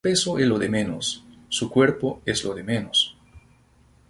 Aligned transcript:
El 0.03 0.11
peso 0.13 0.39
es 0.39 0.47
lo 0.47 0.57
de 0.57 0.67
menos, 0.67 1.23
su 1.49 1.69
cuerpo 1.69 2.23
es 2.25 2.43
lo 2.43 2.55
de 2.55 2.63
menos. 2.63 3.15